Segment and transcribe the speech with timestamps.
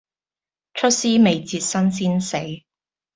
[0.73, 2.35] 出師未捷身先死